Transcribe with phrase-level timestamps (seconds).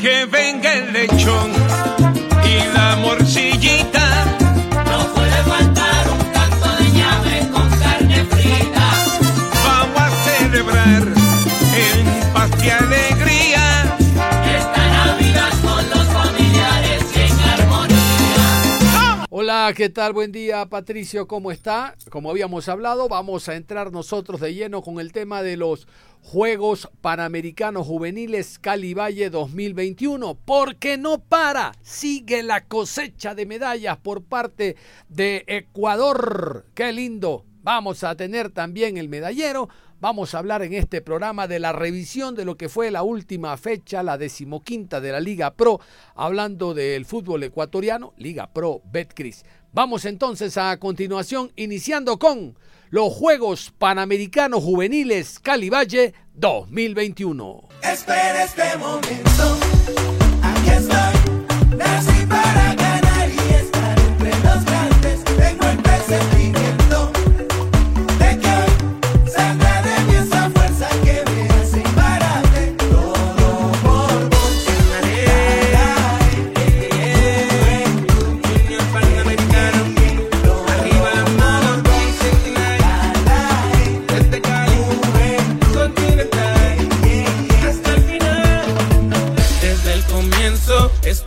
[0.00, 1.50] que venga el lechón
[2.44, 2.87] y la
[19.74, 20.14] ¿qué tal?
[20.14, 21.94] Buen día, Patricio, ¿cómo está?
[22.10, 25.86] Como habíamos hablado, vamos a entrar nosotros de lleno con el tema de los
[26.22, 34.22] Juegos Panamericanos Juveniles Cali Valle 2021, porque no para, sigue la cosecha de medallas por
[34.22, 34.76] parte
[35.10, 36.64] de Ecuador.
[36.74, 37.44] Qué lindo.
[37.62, 39.68] Vamos a tener también el medallero.
[40.00, 43.56] Vamos a hablar en este programa de la revisión de lo que fue la última
[43.56, 45.80] fecha, la decimoquinta de la Liga Pro,
[46.14, 49.44] hablando del fútbol ecuatoriano, Liga Pro Betcris.
[49.78, 52.56] Vamos entonces a continuación, iniciando con
[52.90, 57.68] los Juegos Panamericanos Juveniles Cali Valle 2021.
[57.84, 59.58] Espera este momento,
[60.42, 62.37] aquí estoy, nací para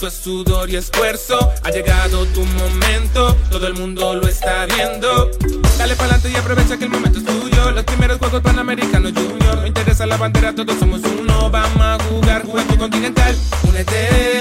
[0.01, 1.37] esto es sudor y esfuerzo.
[1.63, 5.29] Ha llegado tu momento, todo el mundo lo está viendo.
[5.77, 7.69] Dale pa'lante y aprovecha que el momento es tuyo.
[7.69, 9.57] Los primeros Juegos Panamericanos Junior.
[9.57, 11.51] No interesa la bandera, todos somos uno.
[11.51, 13.35] Vamos a jugar, juventud continental.
[13.69, 14.40] Únete,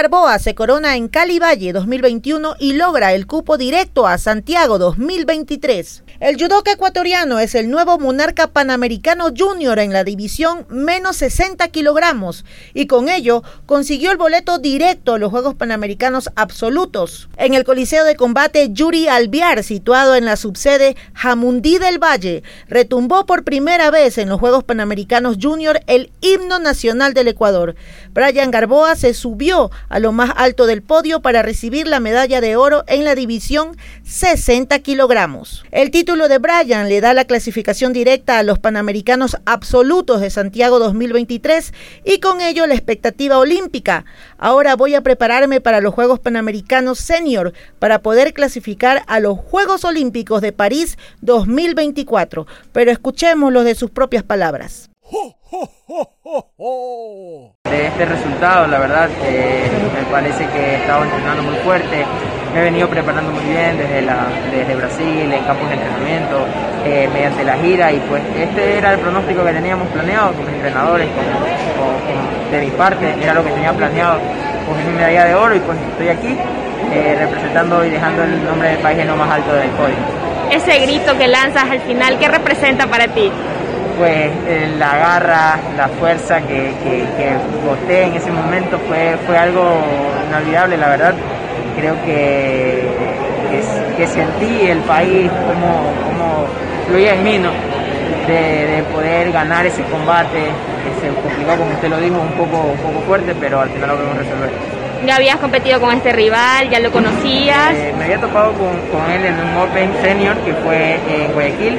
[0.00, 4.78] Brian Garboa se corona en Cali Valle 2021 y logra el cupo directo a Santiago
[4.78, 6.04] 2023.
[6.20, 12.44] El judoka ecuatoriano es el nuevo monarca panamericano junior en la división menos 60 kilogramos
[12.74, 17.30] y con ello consiguió el boleto directo a los Juegos Panamericanos absolutos.
[17.38, 23.24] En el Coliseo de Combate Yuri Alviar, situado en la subsede Jamundí del Valle, retumbó
[23.24, 27.76] por primera vez en los Juegos Panamericanos Junior el himno nacional del Ecuador.
[28.12, 32.56] Brian Garboa se subió a lo más alto del podio para recibir la medalla de
[32.56, 35.64] oro en la división 60 kilogramos.
[35.70, 40.80] El título de Brian le da la clasificación directa a los Panamericanos absolutos de Santiago
[40.80, 41.72] 2023
[42.04, 44.04] y con ello la expectativa olímpica.
[44.36, 49.84] Ahora voy a prepararme para los Juegos Panamericanos Senior para poder clasificar a los Juegos
[49.84, 52.44] Olímpicos de París 2024.
[52.72, 54.89] Pero escuchémoslo de sus propias palabras.
[57.64, 59.62] De este resultado, la verdad, eh,
[59.94, 62.04] me parece que he estado entrenando muy fuerte,
[62.54, 66.46] me he venido preparando muy bien desde, la, desde Brasil, en campos de entrenamiento,
[66.84, 70.54] eh, mediante la gira y pues este era el pronóstico que teníamos planeado con mis
[70.54, 74.18] entrenadores, con, con- con- de mi parte, era lo que tenía planeado
[74.66, 76.36] con mi medalla de oro y pues estoy aquí
[76.92, 79.94] eh, representando y dejando el nombre del país en lo más alto del podio.
[80.50, 83.30] Ese grito que lanzas al final, ¿qué representa para ti?
[84.00, 89.36] Pues eh, la garra, la fuerza que, que, que boté en ese momento fue, fue
[89.36, 89.62] algo
[90.26, 91.14] inolvidable, la verdad.
[91.76, 92.88] Creo que,
[93.50, 96.46] que, que sentí el país como, como
[96.88, 97.50] fluía en mí, ¿no?
[98.26, 100.44] De, de poder ganar ese combate,
[100.82, 103.90] que se complicó, como usted lo dijo, un poco, un poco fuerte, pero al final
[103.90, 104.50] lo pudimos resolver.
[105.06, 107.74] Ya habías competido con este rival, ya lo conocías.
[107.74, 111.78] Eh, me había topado con, con él en un Open Senior que fue en Guayaquil.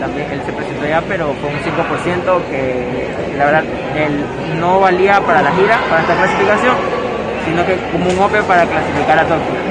[0.00, 3.64] También él se presentó ya, pero con un 5% que la verdad
[3.96, 4.24] él
[4.60, 6.74] no valía para la gira, para esta clasificación,
[7.44, 9.62] sino que como un Open para clasificar a Tokio.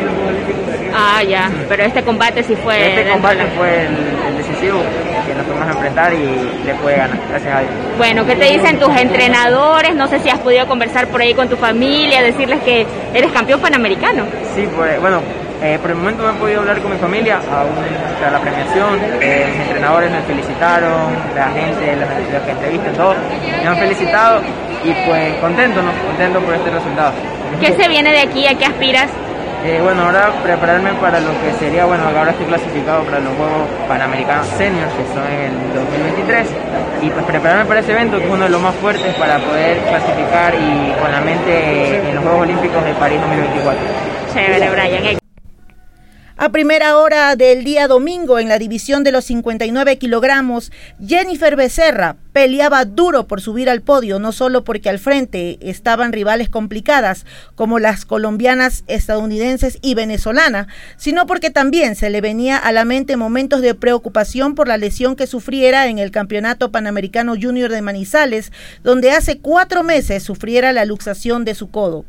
[0.94, 2.75] Ah, ya, pero este combate sí fue.
[2.90, 3.96] Este dentro combate fue el,
[4.28, 4.80] el decisivo
[5.25, 7.72] que nos fuimos a enfrentar y le pude ganar, gracias a Dios.
[7.98, 9.96] Bueno, ¿qué te dicen tus entrenadores?
[9.96, 13.62] No sé si has podido conversar por ahí con tu familia, decirles que eres campeón
[13.62, 14.25] panamericano.
[14.56, 15.22] Sí, pues, bueno,
[15.62, 17.75] eh, por el momento no he podido hablar con mi familia, aún
[18.19, 19.00] tras la premiación.
[19.22, 23.16] Eh, mis entrenadores me felicitaron, la gente, la, la que entrevisté, todos
[23.62, 24.42] me han felicitado
[24.84, 25.92] y pues contento, ¿no?
[26.08, 27.13] Contento por este resultado.
[27.60, 28.48] ¿Qué se viene de aquí?
[28.48, 29.10] ¿A qué aspiras?
[29.63, 33.69] Eh, bueno, ahora prepararme para lo que sería, bueno, ahora estoy clasificado para los Juegos
[33.88, 36.48] Panamericanos Seniors, que son en el 2023,
[37.04, 39.78] y pues prepararme para ese evento, que es uno de los más fuertes para poder
[39.81, 43.81] clasificar y con la mente en los Juegos Olímpicos de París 2024.
[44.34, 45.20] Chévere, Brian.
[46.44, 52.16] A primera hora del día domingo en la división de los 59 kilogramos, Jennifer Becerra
[52.34, 57.78] peleaba duro por subir al podio, no solo porque al frente estaban rivales complicadas como
[57.78, 60.68] las colombianas, estadounidenses y venezolana,
[60.98, 65.16] sino porque también se le venía a la mente momentos de preocupación por la lesión
[65.16, 68.52] que sufriera en el Campeonato Panamericano Junior de Manizales,
[68.82, 72.04] donde hace cuatro meses sufriera la luxación de su codo.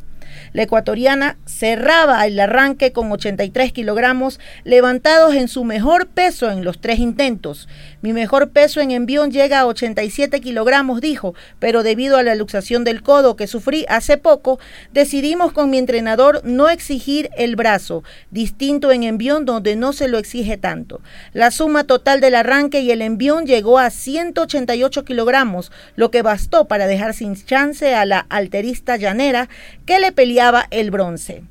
[0.53, 6.81] La ecuatoriana cerraba el arranque con 83 kilogramos levantados en su mejor peso en los
[6.81, 7.69] tres intentos.
[8.01, 12.85] Mi mejor peso en envión llega a 87 kilogramos, dijo, pero debido a la luxación
[12.85, 14.59] del codo que sufrí hace poco,
[14.93, 20.19] decidimos con mi entrenador no exigir el brazo, distinto en envión donde no se lo
[20.19, 21.01] exige tanto.
[21.33, 26.67] La suma total del arranque y el envión llegó a 188 kilogramos, lo que bastó
[26.67, 29.49] para dejar sin chance a la alterista llanera
[29.87, 31.43] que le peleaba el bronce.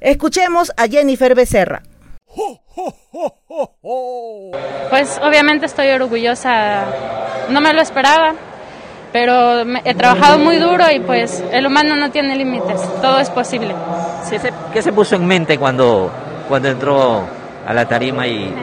[0.00, 1.82] Escuchemos a Jennifer Becerra.
[4.88, 6.86] Pues obviamente estoy orgullosa,
[7.50, 8.32] no me lo esperaba,
[9.12, 13.74] pero he trabajado muy duro y pues el humano no tiene límites, todo es posible.
[14.72, 16.10] ¿Qué se puso en mente cuando,
[16.48, 17.26] cuando entró
[17.66, 18.54] a la tarima y,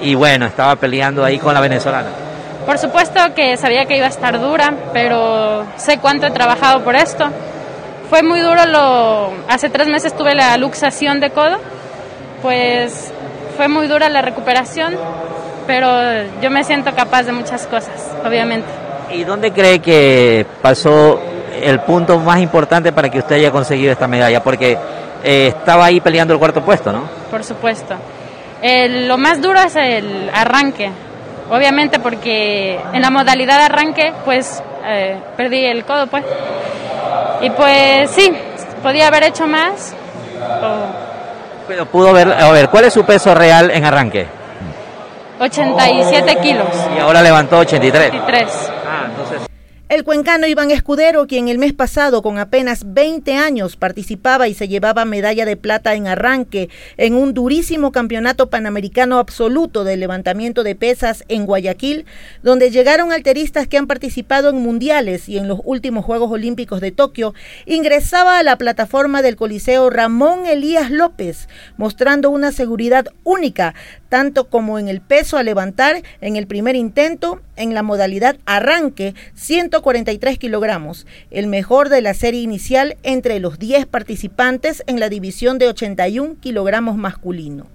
[0.00, 2.08] y bueno, estaba peleando ahí con la venezolana?
[2.64, 6.96] Por supuesto que sabía que iba a estar dura, pero sé cuánto he trabajado por
[6.96, 7.28] esto.
[8.10, 11.58] Fue muy duro, lo, hace tres meses tuve la luxación de codo,
[12.40, 13.12] pues
[13.56, 14.96] fue muy dura la recuperación,
[15.66, 15.90] pero
[16.40, 18.68] yo me siento capaz de muchas cosas, obviamente.
[19.10, 21.20] ¿Y dónde cree que pasó
[21.60, 24.42] el punto más importante para que usted haya conseguido esta medalla?
[24.42, 24.78] Porque
[25.22, 27.02] eh, estaba ahí peleando el cuarto puesto, ¿no?
[27.30, 27.94] Por supuesto.
[28.62, 30.90] Lo más duro es el arranque,
[31.50, 36.24] obviamente porque en la modalidad de arranque pues eh, perdí el codo pues.
[37.40, 38.32] Y pues sí,
[38.82, 39.94] podía haber hecho más.
[40.62, 44.26] o Pero pudo ver, a ver, ¿cuál es su peso real en arranque?
[45.40, 46.66] 87 kilos.
[46.96, 48.10] Y ahora levantó 83.
[48.10, 48.70] 23.
[49.88, 54.68] El cuencano Iván Escudero, quien el mes pasado con apenas 20 años participaba y se
[54.68, 56.68] llevaba medalla de plata en arranque
[56.98, 62.04] en un durísimo campeonato panamericano absoluto de levantamiento de pesas en Guayaquil,
[62.42, 66.92] donde llegaron alteristas que han participado en mundiales y en los últimos Juegos Olímpicos de
[66.92, 67.32] Tokio,
[67.64, 71.48] ingresaba a la plataforma del Coliseo Ramón Elías López,
[71.78, 73.74] mostrando una seguridad única,
[74.10, 79.14] tanto como en el peso a levantar en el primer intento, en la modalidad arranque,
[79.78, 85.58] 143 kilogramos, el mejor de la serie inicial entre los 10 participantes en la división
[85.58, 87.66] de 81 kilogramos masculino.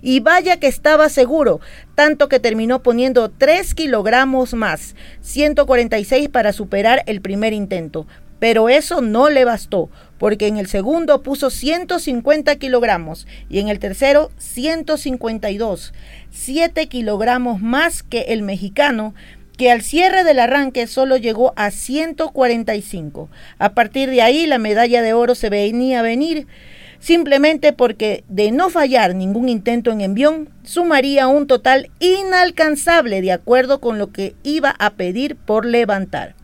[0.00, 1.60] Y vaya que estaba seguro,
[1.94, 8.06] tanto que terminó poniendo 3 kilogramos más, 146 para superar el primer intento.
[8.38, 13.80] Pero eso no le bastó, porque en el segundo puso 150 kilogramos y en el
[13.80, 15.92] tercero 152,
[16.30, 19.12] 7 kilogramos más que el mexicano,
[19.58, 23.28] que al cierre del arranque solo llegó a 145.
[23.58, 26.46] A partir de ahí la medalla de oro se venía a venir
[27.00, 33.80] simplemente porque de no fallar ningún intento en envión, sumaría un total inalcanzable de acuerdo
[33.80, 36.37] con lo que iba a pedir por levantar.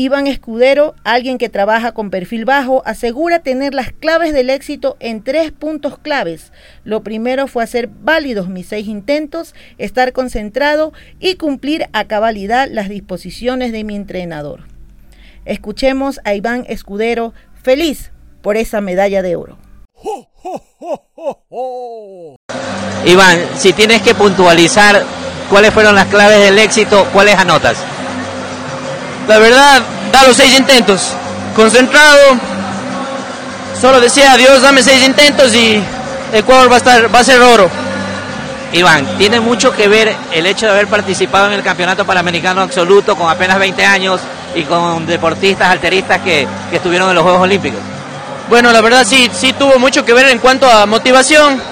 [0.00, 5.22] Iván Escudero, alguien que trabaja con perfil bajo, asegura tener las claves del éxito en
[5.22, 6.54] tres puntos claves.
[6.84, 12.88] Lo primero fue hacer válidos mis seis intentos, estar concentrado y cumplir a cabalidad las
[12.88, 14.60] disposiciones de mi entrenador.
[15.44, 19.58] Escuchemos a Iván Escudero, feliz por esa medalla de oro.
[23.04, 25.04] Iván, si tienes que puntualizar
[25.50, 27.84] cuáles fueron las claves del éxito, ¿cuáles anotas?
[29.30, 29.80] La verdad,
[30.12, 31.12] da los seis intentos.
[31.54, 32.36] Concentrado.
[33.80, 35.80] Solo decía, Dios, dame seis intentos y
[36.32, 37.70] Ecuador va a, estar, va a ser oro.
[38.72, 43.14] Iván, tiene mucho que ver el hecho de haber participado en el Campeonato Panamericano Absoluto
[43.14, 44.20] con apenas 20 años
[44.56, 47.78] y con deportistas alteristas que, que estuvieron en los Juegos Olímpicos.
[48.48, 51.62] Bueno, la verdad sí, sí tuvo mucho que ver en cuanto a motivación.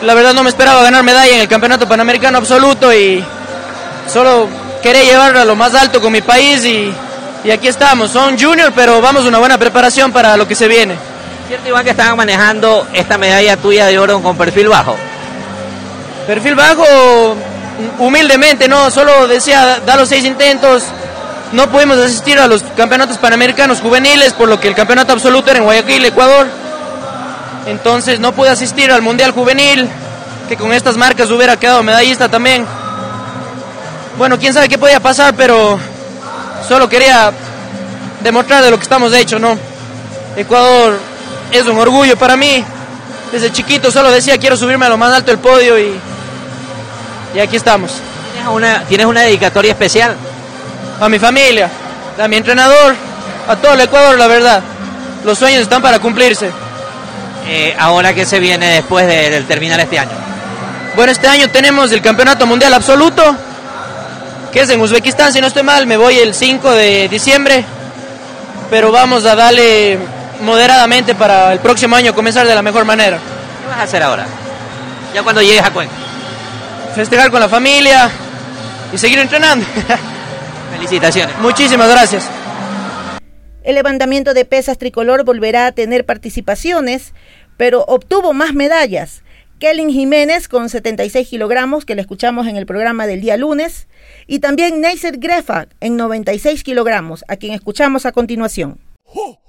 [0.00, 3.22] La verdad no me esperaba ganar medalla en el Campeonato Panamericano Absoluto y
[4.10, 4.48] solo
[4.82, 6.92] quería llevarla a lo más alto con mi país y,
[7.44, 8.10] y aquí estamos.
[8.10, 10.96] Son junior, pero vamos a una buena preparación para lo que se viene.
[11.48, 14.96] ¿Cierto, Iván, que estaban manejando esta medalla tuya de oro con perfil bajo?
[16.26, 16.84] Perfil bajo,
[17.98, 20.84] humildemente, no, solo decía, da los seis intentos.
[21.52, 25.58] No pudimos asistir a los campeonatos panamericanos juveniles, por lo que el campeonato absoluto era
[25.58, 26.46] en Guayaquil, Ecuador.
[27.66, 29.88] Entonces no pude asistir al Mundial Juvenil,
[30.48, 32.64] que con estas marcas hubiera quedado medallista también.
[34.20, 35.80] Bueno, quién sabe qué podía pasar, pero
[36.68, 37.32] solo quería
[38.22, 39.56] demostrar de lo que estamos hechos, ¿no?
[40.36, 40.98] Ecuador
[41.50, 42.62] es un orgullo para mí.
[43.32, 45.98] Desde chiquito solo decía quiero subirme a lo más alto del podio y,
[47.34, 47.92] y aquí estamos.
[48.34, 50.14] ¿Tienes una, ¿Tienes una dedicatoria especial?
[51.00, 51.70] A mi familia,
[52.22, 52.94] a mi entrenador,
[53.48, 54.60] a todo el Ecuador, la verdad.
[55.24, 56.50] Los sueños están para cumplirse.
[57.48, 60.12] Eh, ahora que se viene después de, del terminar este año.
[60.94, 63.34] Bueno, este año tenemos el Campeonato Mundial Absoluto,
[64.52, 67.64] que es en Uzbekistán, si no estoy mal, me voy el 5 de diciembre,
[68.68, 69.98] pero vamos a darle
[70.40, 73.18] moderadamente para el próximo año comenzar de la mejor manera.
[73.18, 74.26] ¿Qué vas a hacer ahora?
[75.14, 75.94] Ya cuando llegues a Cuenca.
[76.94, 78.10] Festejar con la familia
[78.92, 79.64] y seguir entrenando.
[80.72, 81.38] Felicitaciones.
[81.38, 82.24] Muchísimas gracias.
[83.62, 87.12] El levantamiento de pesas tricolor volverá a tener participaciones,
[87.56, 89.22] pero obtuvo más medallas.
[89.60, 93.88] Kellen Jiménez con 76 kilogramos, que le escuchamos en el programa del día lunes,
[94.26, 98.80] y también Neisser Grefa en 96 kilogramos, a quien escuchamos a continuación.
[99.04, 99.42] Coméntame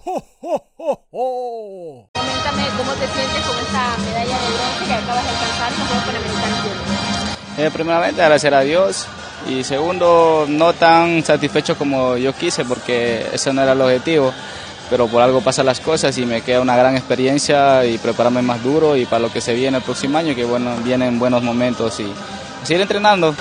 [2.77, 6.05] cómo te sientes con esta medalla de bronce que acabas de alcanzar en los Juegos
[6.05, 6.59] Panamericanos.
[7.57, 9.07] Eh, primeramente agradecer a Dios
[9.49, 14.33] y segundo no tan satisfecho como yo quise porque ese no era el objetivo,
[14.91, 18.61] pero por algo pasan las cosas y me queda una gran experiencia y prepararme más
[18.61, 21.97] duro y para lo que se viene el próximo año que bueno, vienen buenos momentos
[22.01, 22.11] y
[22.63, 23.33] seguir entrenando.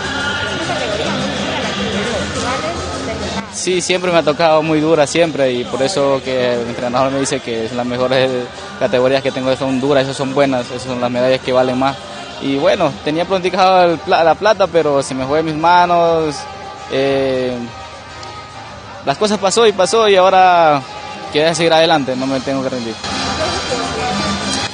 [3.53, 7.19] Sí, siempre me ha tocado muy dura, siempre, y por eso que el entrenador me
[7.19, 8.31] dice que las mejores
[8.79, 11.97] categorías que tengo son duras, esas son buenas, esas son las medallas que valen más.
[12.41, 16.37] Y bueno, tenía pronosticado la plata, pero se me fue mis manos.
[16.93, 17.55] Eh,
[19.05, 20.81] las cosas pasó y pasó y ahora
[21.33, 22.95] quiero seguir adelante, no me tengo que rendir.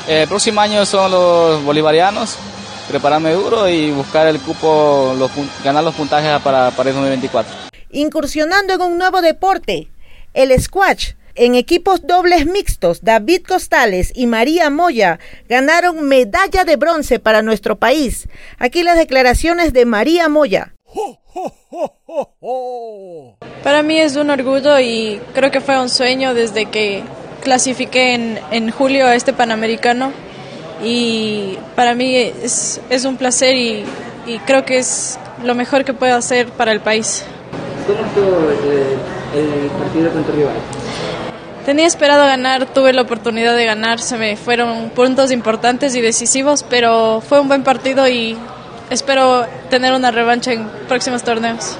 [0.08, 2.36] El próximo año son los bolivarianos,
[2.88, 5.16] prepararme duro y buscar el cupo,
[5.64, 9.88] ganar los puntajes para, el 2024 incursionando en un nuevo deporte,
[10.34, 11.12] el squash.
[11.34, 15.18] En equipos dobles mixtos, David Costales y María Moya
[15.50, 18.26] ganaron medalla de bronce para nuestro país.
[18.58, 20.75] Aquí las declaraciones de María Moya.
[23.62, 27.03] Para mí es un orgullo y creo que fue un sueño desde que
[27.43, 30.12] clasifiqué en, en julio a este Panamericano.
[30.83, 33.85] Y para mí es, es un placer y,
[34.26, 37.25] y creo que es lo mejor que puedo hacer para el país.
[37.87, 38.99] ¿Cómo estuvo el,
[39.38, 40.57] el partido con tu rival?
[41.65, 46.65] Tenía esperado ganar, tuve la oportunidad de ganar, se me fueron puntos importantes y decisivos,
[46.69, 48.37] pero fue un buen partido y
[48.90, 51.76] espero tener una revancha en próximos torneos.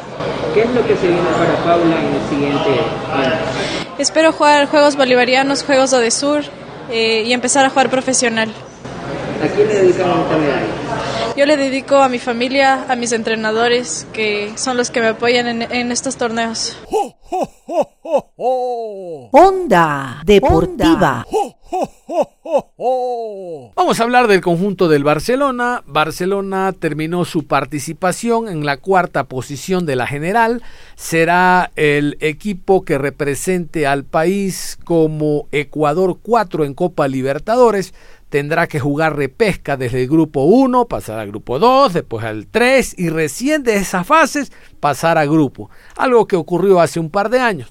[0.55, 2.71] ¿Qué es lo que se viene para Paula en el siguiente
[3.13, 3.35] año?
[3.99, 6.43] Espero jugar Juegos Bolivarianos, Juegos Odesur
[6.91, 8.51] eh, y empezar a jugar profesional.
[9.43, 10.86] ¿A quién le dedicamos esta medalla?
[11.37, 15.47] Yo le dedico a mi familia, a mis entrenadores, que son los que me apoyan
[15.47, 16.79] en, en estos torneos.
[19.33, 21.27] Onda Deportiva.
[23.77, 25.83] Vamos a hablar del conjunto del Barcelona.
[25.87, 30.63] Barcelona terminó su participación en la cuarta posición de la general.
[30.95, 37.93] Será el equipo que represente al país como Ecuador 4 en Copa Libertadores
[38.29, 42.99] tendrá que jugar repesca desde el grupo 1, pasar al grupo 2, después al 3
[42.99, 45.71] y recién de esas fases pasar a grupo.
[45.97, 47.69] Algo que ocurrió hace un par de años.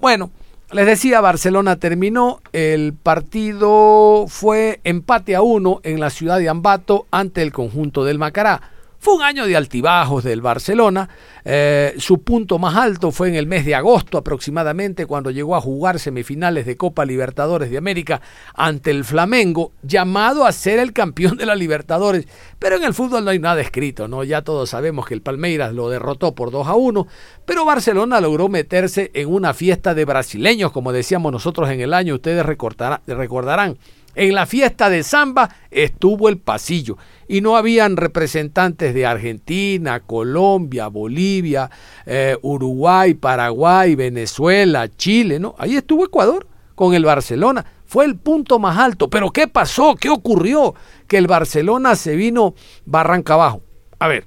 [0.00, 0.30] Bueno,
[0.72, 7.06] les decía, Barcelona terminó, el partido fue empate a 1 en la ciudad de Ambato
[7.10, 8.73] ante el conjunto del Macará.
[9.04, 11.10] Fue un año de altibajos del Barcelona.
[11.44, 15.60] Eh, su punto más alto fue en el mes de agosto aproximadamente, cuando llegó a
[15.60, 18.22] jugar semifinales de Copa Libertadores de América
[18.54, 22.26] ante el Flamengo, llamado a ser el campeón de la Libertadores.
[22.58, 24.24] Pero en el fútbol no hay nada escrito, ¿no?
[24.24, 27.06] Ya todos sabemos que el Palmeiras lo derrotó por 2 a 1,
[27.44, 32.14] pero Barcelona logró meterse en una fiesta de brasileños, como decíamos nosotros en el año,
[32.14, 33.76] ustedes recordarán.
[34.14, 40.88] En la fiesta de samba estuvo el pasillo y no habían representantes de Argentina, Colombia,
[40.88, 41.70] Bolivia,
[42.06, 45.54] eh, Uruguay, Paraguay, Venezuela, Chile, ¿no?
[45.58, 47.64] Ahí estuvo Ecuador con el Barcelona.
[47.84, 49.10] Fue el punto más alto.
[49.10, 49.96] Pero ¿qué pasó?
[49.96, 50.74] ¿Qué ocurrió?
[51.06, 52.54] Que el Barcelona se vino
[52.84, 53.62] barranca abajo.
[53.98, 54.26] A ver,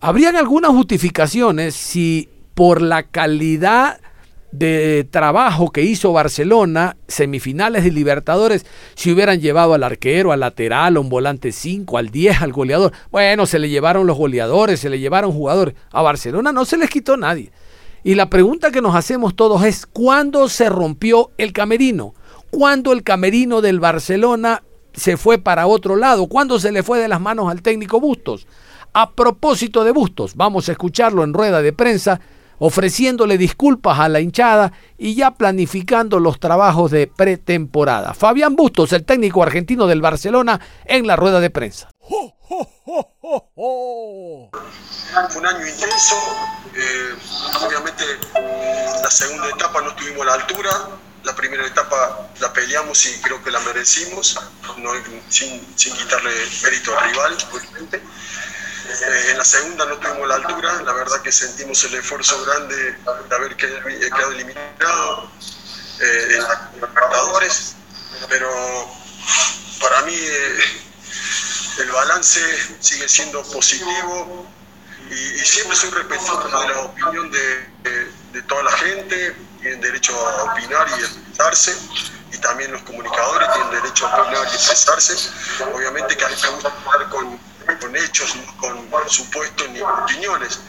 [0.00, 4.00] habrían algunas justificaciones si por la calidad
[4.52, 10.96] de trabajo que hizo Barcelona, semifinales de Libertadores, si hubieran llevado al arquero, al lateral,
[10.96, 12.92] a un volante 5, al 10, al goleador.
[13.10, 15.74] Bueno, se le llevaron los goleadores, se le llevaron jugadores.
[15.90, 17.50] A Barcelona no se les quitó nadie.
[18.04, 22.14] Y la pregunta que nos hacemos todos es, ¿cuándo se rompió el camerino?
[22.50, 24.62] cuándo el camerino del Barcelona
[24.94, 26.26] se fue para otro lado?
[26.26, 28.46] ¿Cuándo se le fue de las manos al técnico Bustos?
[28.92, 32.20] A propósito de Bustos, vamos a escucharlo en rueda de prensa
[32.58, 38.14] ofreciéndole disculpas a la hinchada y ya planificando los trabajos de pretemporada.
[38.14, 41.90] Fabián Bustos, el técnico argentino del Barcelona, en la rueda de prensa.
[45.28, 46.14] Fue un año intenso,
[46.74, 47.14] eh,
[47.66, 48.04] obviamente
[49.02, 50.70] la segunda etapa no estuvimos a la altura,
[51.24, 54.38] la primera etapa la peleamos y creo que la merecimos,
[55.28, 56.30] sin, sin quitarle
[56.62, 58.02] mérito al rival, obviamente.
[58.88, 62.92] Eh, en la segunda no tuvimos la altura, la verdad que sentimos el esfuerzo grande
[63.28, 65.30] de haber quedado eliminado
[66.00, 67.74] eh, en los Libertadores,
[68.28, 68.48] pero
[69.80, 70.58] para mí eh,
[71.78, 72.40] el balance
[72.80, 74.46] sigue siendo positivo
[75.10, 80.52] y, siempre soy respetuoso de la opinión de, de, toda la gente, tienen derecho a
[80.52, 81.76] opinar y expresarse
[82.32, 85.30] y también los comunicadores tienen derecho a opinar y expresarse.
[85.74, 86.72] Obviamente que a mí me gusta
[87.10, 87.38] con
[87.78, 90.60] con hechos, con supuestos ni opiniones,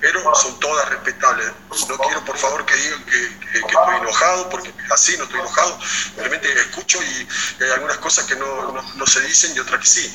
[0.00, 1.52] pero son todas respetables.
[1.88, 5.78] No quiero, por favor, que digan que, estoy enojado, porque así no estoy enojado,
[6.16, 7.28] realmente escucho y
[7.62, 10.14] hay algunas cosas que no, se dicen y otras que sí.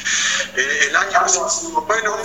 [0.56, 1.26] Eh, el año
[1.88, 2.16] bueno,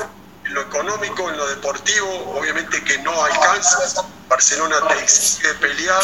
[0.44, 4.04] en lo económico, en lo deportivo, obviamente que no alcanza.
[4.28, 6.02] Barcelona te exige pelear,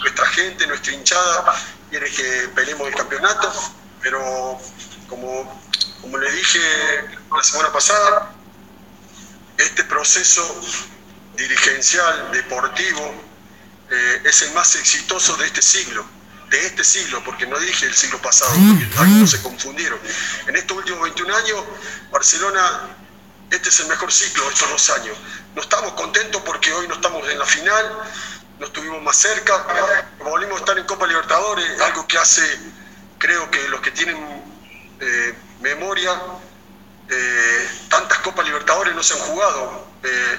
[0.00, 1.54] nuestra gente, nuestra hinchada
[1.90, 3.52] quiere que peleemos el campeonato,
[4.00, 4.58] pero
[5.08, 5.60] como
[6.04, 6.60] como le dije
[7.34, 8.30] la semana pasada,
[9.56, 10.60] este proceso
[11.34, 13.24] dirigencial, deportivo,
[13.90, 16.04] eh, es el más exitoso de este siglo,
[16.50, 19.98] de este siglo, porque no dije el siglo pasado, porque algunos se confundieron.
[20.46, 21.64] En estos últimos 21 años,
[22.10, 22.90] Barcelona,
[23.50, 25.16] este es el mejor ciclo de estos dos años.
[25.54, 27.98] No estamos contentos porque hoy no estamos en la final,
[28.58, 29.66] no estuvimos más cerca,
[30.18, 32.42] volvimos a estar en Copa Libertadores, algo que hace,
[33.16, 34.18] creo que los que tienen
[35.00, 35.34] eh,
[35.64, 36.12] memoria,
[37.08, 39.86] eh, tantas Copas Libertadores no se han jugado.
[40.04, 40.38] Eh,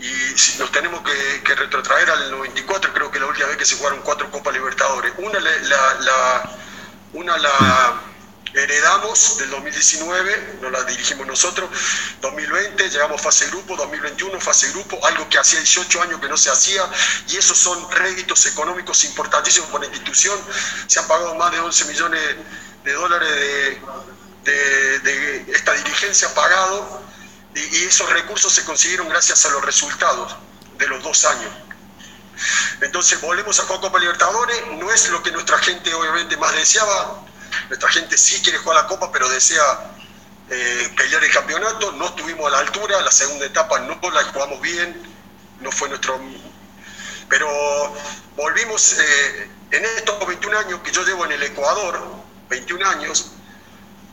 [0.00, 4.00] y nos tenemos que, retrotraer al 94, creo que la última vez que se jugaron
[4.00, 5.12] cuatro Copas Libertadores.
[5.18, 6.42] Una la,
[7.12, 8.00] una la
[8.54, 11.70] heredamos del 2019, nos la dirigimos nosotros,
[12.20, 16.50] 2020 llegamos fase grupo, 2021 fase grupo, algo que hacía 18 años que no se
[16.50, 16.82] hacía,
[17.28, 20.38] y esos son réditos económicos importantísimos para la institución,
[20.86, 22.20] se han pagado más de 11 millones
[22.84, 23.80] de dólares de,
[24.44, 27.02] de, esta dirigencia pagado
[27.54, 30.36] y, esos recursos se consiguieron gracias a los resultados
[30.78, 31.50] de los dos años.
[32.80, 37.24] Entonces volvemos a jugar Copa Libertadores, no es lo que nuestra gente obviamente más deseaba,
[37.68, 39.62] nuestra gente sí quiere jugar la Copa, pero desea
[40.50, 44.60] eh, pelear el campeonato, no estuvimos a la altura, la segunda etapa no la jugamos
[44.60, 45.02] bien,
[45.60, 46.20] no fue nuestro...
[47.28, 47.48] Pero
[48.36, 52.02] volvimos eh, en estos 21 años que yo llevo en el Ecuador,
[52.50, 53.32] 21 años,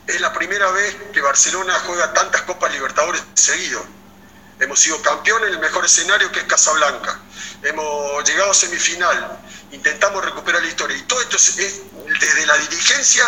[0.09, 3.85] es la primera vez que Barcelona juega tantas Copas Libertadores seguido.
[4.59, 7.19] Hemos sido campeones en el mejor escenario que es Casablanca.
[7.61, 9.39] Hemos llegado a semifinal.
[9.71, 10.97] Intentamos recuperar la historia.
[10.97, 11.81] Y todo esto es,
[12.19, 13.23] desde la dirigencia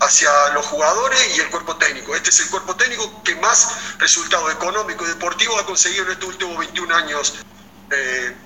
[0.00, 2.14] hacia los jugadores y el cuerpo técnico.
[2.16, 6.28] Este es el cuerpo técnico que más resultado económico y deportivo ha conseguido en estos
[6.28, 7.34] últimos 21 años.
[7.90, 8.36] Eh,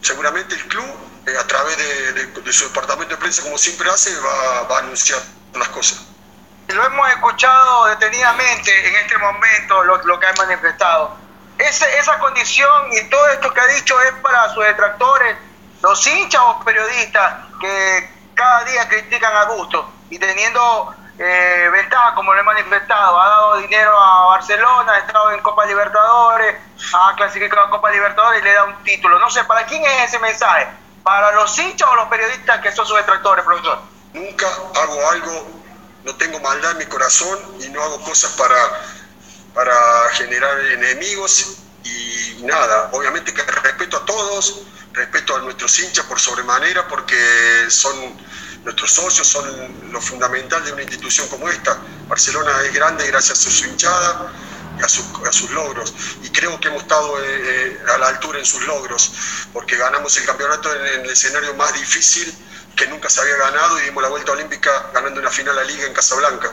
[0.00, 0.86] seguramente el club,
[1.26, 5.20] eh, a través de, su departamento de prensa, como siempre hace, va a anunciar
[5.54, 6.15] las cosas.
[6.68, 11.16] Lo hemos escuchado detenidamente en este momento, lo, que ha manifestado.
[11.58, 15.36] Ese, esa condición y todo esto que ha dicho es para sus detractores,
[15.82, 22.34] los hinchas o periodistas que cada día critican a gusto y teniendo eh, ventaja, como
[22.34, 26.56] lo he manifestado, ha dado dinero a Barcelona, ha estado en Copa Libertadores,
[26.92, 29.18] ha clasificado a Copa Libertadores y le da un título.
[29.18, 30.66] No sé, ¿para quién es ese mensaje?
[31.02, 33.78] ¿Para los hinchas o los periodistas que son sus detractores, profesor?
[34.12, 35.65] Nunca hago algo
[36.06, 38.56] no tengo maldad en mi corazón y no hago cosas para,
[39.52, 39.74] para
[40.12, 42.90] generar enemigos y nada.
[42.92, 47.16] Obviamente que respeto a todos, respeto a nuestros hinchas por sobremanera porque
[47.68, 48.16] son
[48.62, 51.76] nuestros socios, son lo fundamental de una institución como esta.
[52.06, 54.32] Barcelona es grande gracias a su hinchada
[54.78, 54.88] y a,
[55.32, 55.92] sus logros.
[56.22, 59.10] Y creo que hemos estado eh, eh, a la altura en sus logros,
[59.52, 62.32] porque ganamos el campeonato en el escenario más difícil
[62.76, 65.86] que nunca se había ganado y dimos la vuelta olímpica ganando una final a liga
[65.86, 66.52] en Casablanca.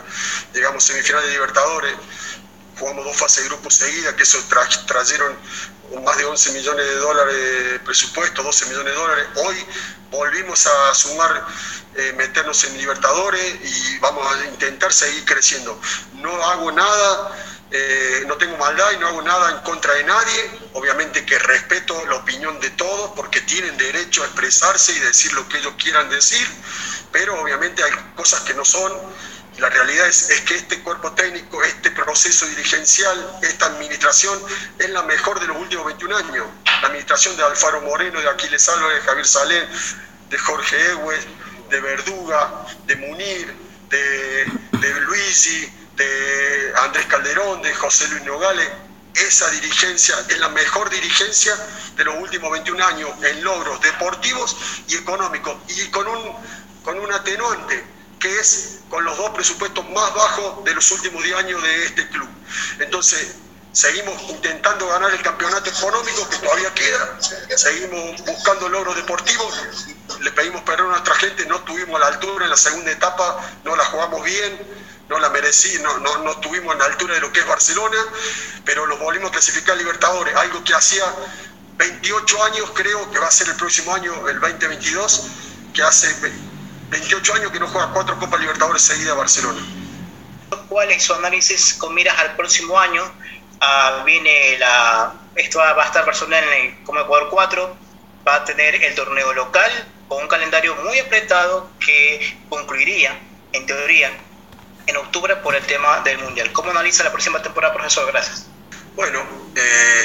[0.54, 1.94] Llegamos semifinal de Libertadores,
[2.80, 4.40] jugamos dos fases de grupos seguidas, que eso
[4.88, 5.38] trajeron
[6.04, 9.26] más de 11 millones de dólares de presupuesto, 12 millones de dólares.
[9.36, 9.66] Hoy
[10.10, 11.46] volvimos a sumar,
[11.96, 15.80] eh, meternos en Libertadores y vamos a intentar seguir creciendo.
[16.14, 20.52] No hago nada eh, no tengo maldad y no hago nada en contra de nadie.
[20.74, 25.50] Obviamente que respeto la opinión de todos porque tienen derecho a expresarse y decir lo
[25.50, 26.48] que ellos quieran decir.
[27.12, 28.92] pero obviamente hay cosas que no son.
[29.58, 34.40] La realidad es, es, que este cuerpo técnico, este proceso dirigencial, esta administración
[34.78, 36.46] es la mejor de los últimos 21 años.
[36.66, 39.70] La administración de Alfaro Moreno, de Aquiles Álvarez, de Javier Salén,
[40.30, 41.26] de Jorge Egues,
[41.70, 43.54] de Verduga, de Munir,
[43.90, 44.46] de,
[44.80, 48.68] de Luisi, de Andrés Calderón, de José Luis Nogales,
[49.16, 51.56] esa dirigencia es la mejor dirigencia
[51.96, 54.56] de los últimos 21 años en logros deportivos
[54.88, 55.56] y económicos.
[55.68, 56.36] Y con un,
[56.84, 57.84] con un atenuante
[58.20, 62.08] que es con los dos presupuestos más bajos de los últimos 10 años de este
[62.10, 62.30] club.
[62.80, 63.36] Entonces,
[63.74, 67.18] seguimos intentando ganar el campeonato económico que todavía queda,
[67.58, 69.88] seguimos buscando logros deportivos,
[70.22, 73.76] le pedimos perdón a nuestra gente, no tuvimos la altura en la segunda etapa, no
[73.76, 77.32] la jugamos bien, no la merecí, no, no, no estuvimos en la altura de lo
[77.32, 77.98] que es Barcelona,
[78.66, 81.04] pero los volvimos a clasificar a Libertadores, algo que hacía
[81.78, 85.28] 28 años, creo que va a ser el próximo año, el 2022,
[85.74, 86.16] que hace
[86.90, 89.62] 28 años que no juega cuatro Copas Libertadores seguidas Barcelona.
[90.70, 93.04] ¿Cuál es su análisis con miras al próximo año?
[93.04, 97.78] Uh, viene la, esto va, a estar Barcelona en el, como Ecuador 4,
[98.28, 99.72] va a tener el torneo local
[100.08, 103.18] con un calendario muy apretado que concluiría,
[103.54, 104.12] en teoría,
[104.88, 106.52] en octubre por el tema del Mundial.
[106.52, 108.08] ¿Cómo analiza la próxima temporada, profesor?
[108.08, 108.48] Gracias.
[108.96, 109.24] Bueno,
[109.56, 110.04] eh,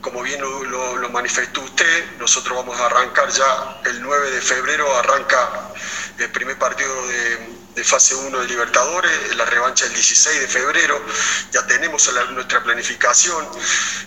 [0.00, 4.40] como bien lo, lo, lo, manifestó usted, nosotros vamos a arrancar ya el 9 de
[4.40, 5.70] febrero, arranca
[6.18, 11.00] el primer partido de, de fase 1 de Libertadores, la revancha el 16 de febrero,
[11.52, 13.48] ya tenemos la, nuestra planificación.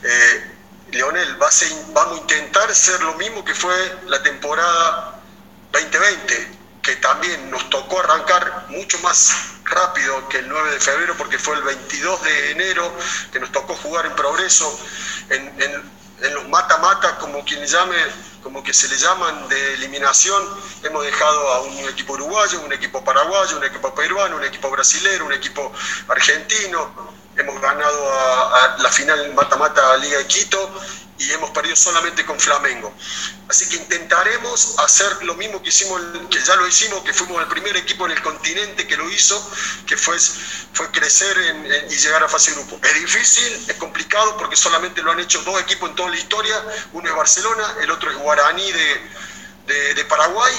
[0.03, 0.51] Eh,
[0.91, 1.49] Leonel, a
[1.93, 3.73] vamos a intentar ser lo mismo que fue
[4.07, 5.21] la temporada
[5.71, 9.33] 2020, que también nos tocó arrancar mucho más
[9.65, 12.91] rápido que el 9 de febrero porque fue el 22 de enero
[13.31, 14.79] que nos tocó jugar en progreso,
[15.29, 15.91] en, en,
[16.23, 17.95] en los mata-mata, como quien llame,
[18.43, 20.43] como que se le llaman de eliminación,
[20.83, 25.25] hemos dejado a un equipo uruguayo, un equipo paraguayo, un equipo peruano, un equipo brasilero,
[25.25, 25.71] un equipo
[26.07, 26.91] argentino,
[27.37, 30.71] hemos ganado a, a la final mata-mata Liga de Quito
[31.21, 32.91] y hemos perdido solamente con Flamengo.
[33.47, 37.47] Así que intentaremos hacer lo mismo que hicimos, que ya lo hicimos, que fuimos el
[37.47, 39.35] primer equipo en el continente que lo hizo,
[39.85, 40.17] que fue,
[40.73, 42.79] fue crecer en, en, y llegar a fase grupo.
[42.81, 46.59] Es difícil, es complicado porque solamente lo han hecho dos equipos en toda la historia,
[46.93, 49.09] uno es Barcelona, el otro es Guaraní de,
[49.67, 50.53] de, de Paraguay.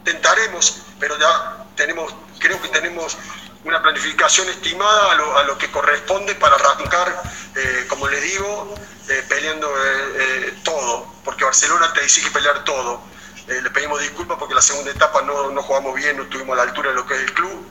[0.00, 3.16] Intentaremos, pero ya tenemos, creo que tenemos
[3.64, 7.22] una planificación estimada a lo, a lo que corresponde para arrancar,
[7.56, 8.74] eh, como les digo,
[9.08, 13.02] eh, peleando eh, todo, porque Barcelona te exige pelear todo.
[13.46, 16.62] le pedimos disculpas porque la segunda etapa no, no, jugamos bien, no estuvimos a la
[16.70, 17.70] altura de lo que es el club.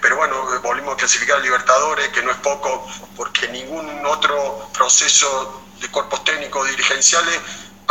[0.00, 5.62] pero bueno, volvimos a clasificar a Libertadores, que no es poco, porque ningún otro proceso
[5.80, 7.38] de cuerpos técnicos dirigenciales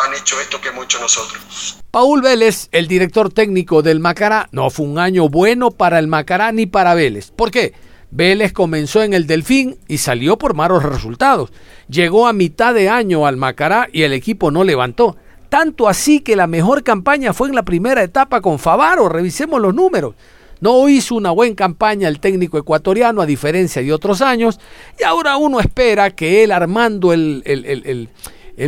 [0.05, 1.77] han hecho esto que hemos nosotros.
[1.91, 6.51] Paul Vélez, el director técnico del Macará, no fue un año bueno para el Macará
[6.51, 7.31] ni para Vélez.
[7.31, 7.73] ¿Por qué?
[8.11, 11.51] Vélez comenzó en el Delfín y salió por malos resultados.
[11.87, 15.17] Llegó a mitad de año al Macará y el equipo no levantó.
[15.49, 19.09] Tanto así que la mejor campaña fue en la primera etapa con Favaro.
[19.09, 20.15] Revisemos los números.
[20.61, 24.59] No hizo una buena campaña el técnico ecuatoriano a diferencia de otros años
[24.99, 28.09] y ahora uno espera que él armando el, el, el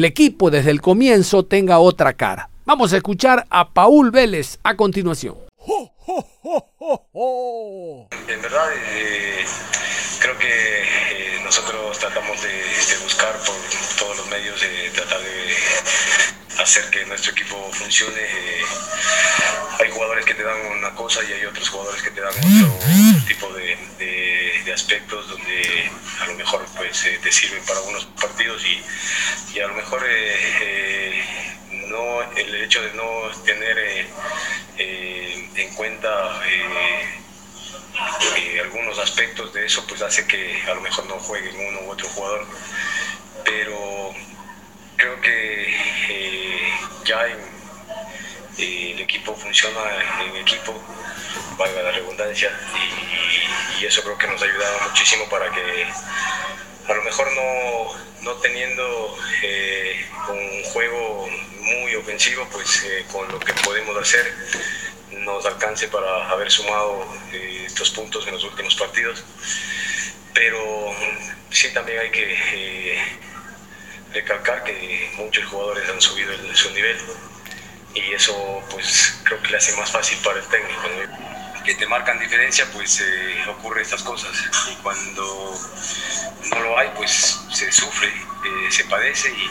[0.05, 2.49] equipo desde el comienzo tenga otra cara.
[2.65, 5.35] Vamos a escuchar a Paul Vélez a continuación.
[5.57, 9.45] ¡Oh, oh, oh, en verdad, eh,
[10.19, 13.55] creo que eh, nosotros tratamos de, de, buscar por
[13.99, 18.21] todos los medios, de tratar de hacer que nuestro equipo funcione.
[18.21, 18.61] Eh,
[19.79, 23.25] hay jugadores que te dan una cosa y hay otros jugadores que te dan otro
[23.27, 23.77] tipo de,
[24.73, 28.81] aspectos donde a lo mejor pues, te sirven para algunos partidos y,
[29.53, 30.01] y a lo mejor
[31.91, 34.07] no, el hecho de no tener eh,
[34.77, 37.21] eh, en cuenta eh,
[38.61, 42.07] algunos aspectos de eso, pues hace que a lo mejor no juegue uno u otro
[42.09, 42.45] jugador.
[43.43, 44.13] Pero
[44.95, 45.75] creo que
[47.11, 47.39] ya en,
[48.57, 49.81] el equipo funciona
[50.23, 50.73] en equipo,
[51.57, 55.87] valga la redundancia, y, y, eso creo que nos ha ayudado muchísimo para que
[56.87, 61.27] a lo mejor no, no teniendo eh, un juego
[61.59, 64.33] muy ofensivo, pues eh, con lo que podemos hacer
[65.11, 69.23] nos alcance para haber sumado eh, estos puntos en los últimos partidos.
[70.33, 70.93] Pero
[71.49, 72.97] sí también hay que eh,
[74.13, 76.97] recalcar que muchos jugadores han subido el, su nivel
[77.93, 80.81] y eso pues creo que le hace más fácil para el técnico.
[80.81, 81.31] ¿no?
[81.61, 83.45] que te marcan diferencia, pues eh,
[83.79, 84.31] estas cosas.
[84.71, 85.55] Y cuando
[86.49, 89.47] no lo hay, pues se sufre, eh, se padece y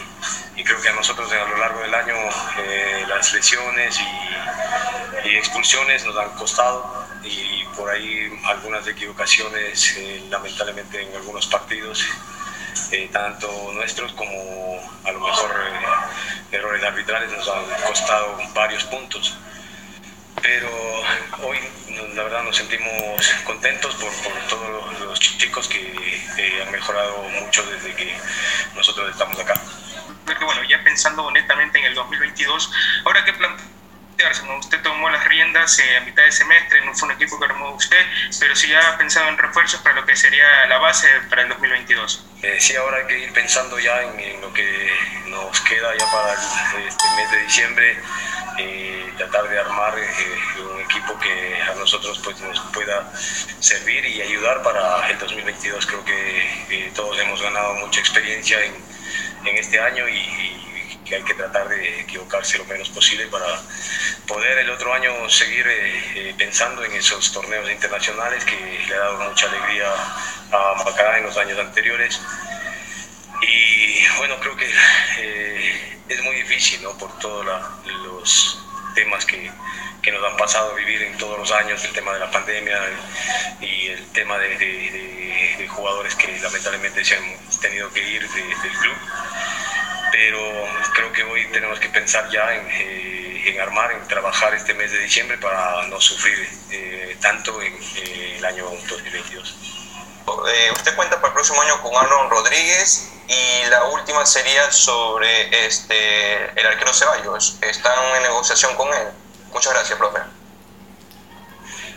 [0.55, 2.15] y creo que a nosotros a lo largo del año
[2.59, 10.23] eh, las lesiones y, y, expulsiones nos han costado y por ahí algunas equivocaciones eh,
[10.29, 12.05] lamentablemente en algunos partidos,
[12.91, 15.51] eh, tanto nuestros como a lo mejor
[16.51, 19.37] errores arbitrales nos han costado varios puntos.
[20.41, 20.69] Pero
[21.43, 21.59] hoy
[22.15, 22.89] la verdad nos sentimos
[23.45, 28.17] contentos por, por todos los chicos que han mejorado mucho desde que
[28.75, 29.53] nosotros estamos acá
[30.37, 32.71] que bueno, ya pensando honestamente en el 2022,
[33.05, 33.33] ahora que
[34.21, 37.45] plantearse, usted tomó las riendas eh, a mitad de semestre, no fue un equipo que
[37.45, 38.05] armó usted,
[38.39, 42.25] pero sí ha pensado en refuerzos para lo que sería la base para el 2022.
[42.43, 44.91] Eh, sí, ahora hay que ir pensando ya en, lo que
[45.27, 47.97] nos queda ya para este mes de diciembre,
[48.57, 53.11] eh, tratar de armar eh, un equipo que a nosotros pues, nos pueda
[53.59, 55.85] servir y ayudar para el 2022.
[55.85, 58.91] Creo que todos hemos ganado mucha experiencia en
[59.45, 60.60] en este año y,
[61.05, 63.45] que hay que tratar de equivocarse lo menos posible para
[64.27, 68.55] poder el otro año seguir eh, eh, pensando en esos torneos internacionales que
[68.87, 69.91] le ha dado mucha alegría
[70.51, 72.19] a Macará en los años anteriores.
[73.41, 74.71] Y bueno, creo que
[75.19, 76.97] eh, es muy difícil, ¿no?
[76.97, 77.45] Por todos
[77.85, 78.59] los
[78.93, 79.51] temas que,
[80.01, 82.77] que, nos han pasado a vivir en todos los años, el tema de la pandemia
[83.61, 84.57] y el tema de,
[85.57, 87.23] de jugadores que lamentablemente se han
[87.61, 88.97] tenido que ir del club
[90.11, 90.39] pero
[90.93, 94.99] creo que hoy tenemos que pensar ya en, eh, armar, en trabajar este mes de
[94.99, 99.55] diciembre para no sufrir eh, tanto en eh, el año 2022.
[100.73, 106.59] usted cuenta para el próximo año con Aaron Rodríguez y la última sería sobre este,
[106.59, 107.57] el arquero Ceballos.
[107.61, 109.07] ¿Están en negociación con él?
[109.51, 110.19] Muchas gracias, profe.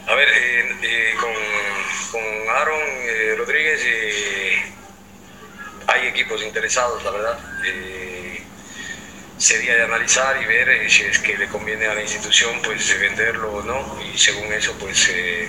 [0.06, 1.32] A ver, con,
[2.12, 2.80] con, Aaron
[3.38, 3.80] Rodríguez
[5.86, 7.38] hay equipos interesados, la verdad.
[9.36, 12.98] Sería de analizar y ver eh, si es que le conviene a la institución pues
[12.98, 14.00] venderlo o no.
[14.02, 15.48] Y según eso pues eh,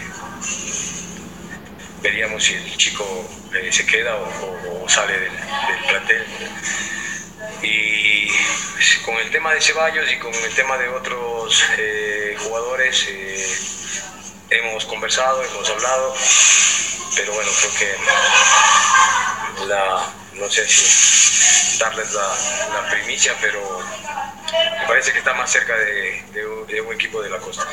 [2.02, 3.06] veríamos si el chico
[3.54, 5.32] eh, se queda o, sale del,
[5.88, 6.26] plantel.
[7.62, 8.28] Y
[8.74, 11.64] pues, con el tema de Ceballos y con el tema de otros
[12.40, 13.08] jugadores
[14.50, 16.16] hemos conversado, hemos hablado.
[17.16, 23.60] Pero bueno creo que la no sé si darles la, primicia, pero
[24.80, 27.66] me parece que está más cerca de, un equipo de la costa.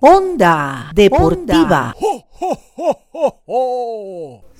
[0.00, 1.94] Onda Deportiva.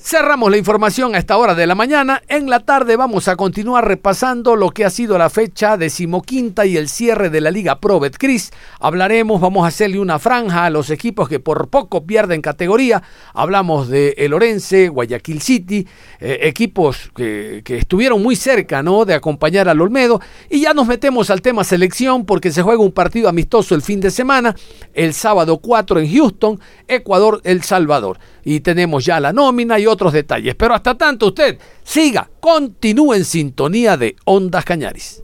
[0.03, 2.23] Cerramos la información a esta hora de la mañana.
[2.27, 6.79] En la tarde vamos a continuar repasando lo que ha sido la fecha decimoquinta y
[6.79, 8.51] el cierre de la Liga Pro Betcris.
[8.81, 13.03] Hablaremos, vamos a hacerle una franja a los equipos que por poco pierden categoría.
[13.35, 15.87] Hablamos de El Orense, Guayaquil City,
[16.19, 19.05] eh, equipos que, que, estuvieron muy cerca ¿no?
[19.05, 20.23] de acompañar al Olmedo.
[20.49, 24.01] Y ya nos metemos al tema selección porque se juega un partido amistoso el fin
[24.01, 24.57] de semana,
[24.95, 26.59] el sábado 4 en Houston,
[26.89, 28.19] Ecuador, El Salvador.
[28.43, 30.55] Y tenemos ya la nómina y otros detalles.
[30.55, 35.23] Pero hasta tanto usted siga, continúe en sintonía de Ondas Cañaris.